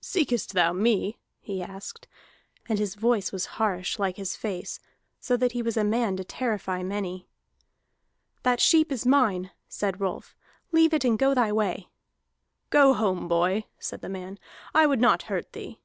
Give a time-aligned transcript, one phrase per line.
[0.00, 2.08] "Seekest thou me?" he asked.
[2.68, 4.80] And his voice was harsh, like his face,
[5.20, 7.28] so that he was a man to terrify many.
[8.42, 10.34] "That sheep is mine," said Rolf.
[10.72, 11.88] "Leave it and go thy way."
[12.70, 14.40] "Go home, boy!" said the man.
[14.74, 15.78] "I would not hurt thee."